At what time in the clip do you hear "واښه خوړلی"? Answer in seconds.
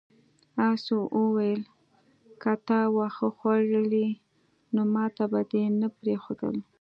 2.95-4.07